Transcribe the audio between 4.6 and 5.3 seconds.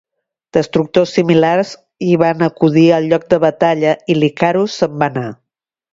se'n va anar.